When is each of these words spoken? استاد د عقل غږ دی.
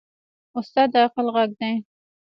استاد 0.59 0.87
د 0.93 0.95
عقل 1.05 1.27
غږ 1.35 1.49
دی. 1.59 1.73